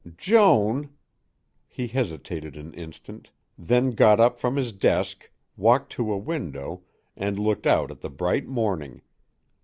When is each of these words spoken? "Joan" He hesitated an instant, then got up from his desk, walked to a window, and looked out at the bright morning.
"Joan" 0.17 0.89
He 1.67 1.85
hesitated 1.85 2.57
an 2.57 2.73
instant, 2.73 3.29
then 3.55 3.91
got 3.91 4.19
up 4.19 4.39
from 4.39 4.55
his 4.55 4.73
desk, 4.73 5.29
walked 5.55 5.91
to 5.91 6.11
a 6.11 6.17
window, 6.17 6.81
and 7.15 7.37
looked 7.37 7.67
out 7.67 7.91
at 7.91 8.01
the 8.01 8.09
bright 8.09 8.47
morning. 8.47 9.03